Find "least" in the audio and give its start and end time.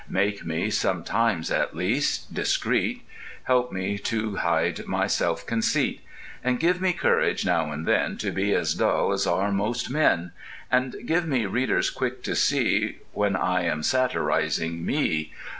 1.75-2.33